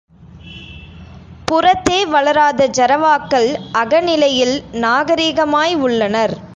[1.45, 3.49] புறத்தே வளராத ஜரவாக்கள்
[3.73, 6.41] அகநிலையில் நாகரிகமாய் உள்ளனர்.